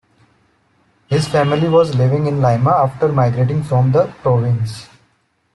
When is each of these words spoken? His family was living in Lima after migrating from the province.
His 1.09 1.27
family 1.27 1.69
was 1.69 1.93
living 1.93 2.25
in 2.25 2.41
Lima 2.41 2.71
after 2.71 3.07
migrating 3.09 3.61
from 3.61 3.91
the 3.91 4.07
province. 4.23 4.87